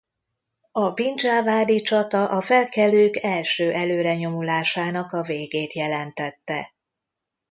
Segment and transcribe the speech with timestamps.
[0.71, 6.73] A Bin Dzsávád-i csata a felkelők első előrenyomulásának a végét jelentette.